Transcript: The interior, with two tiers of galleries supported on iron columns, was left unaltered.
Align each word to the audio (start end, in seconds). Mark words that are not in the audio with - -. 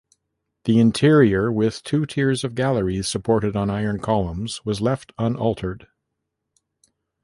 The 0.63 0.79
interior, 0.79 1.51
with 1.51 1.83
two 1.83 2.07
tiers 2.07 2.43
of 2.43 2.55
galleries 2.55 3.07
supported 3.07 3.55
on 3.55 3.69
iron 3.69 3.99
columns, 3.99 4.65
was 4.65 4.81
left 4.81 5.11
unaltered. 5.19 5.89